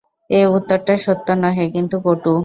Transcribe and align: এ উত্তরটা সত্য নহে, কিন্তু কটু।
এ 0.29 0.41
উত্তরটা 0.55 0.93
সত্য 0.97 1.27
নহে, 1.41 1.65
কিন্তু 1.75 1.95
কটু। 2.05 2.33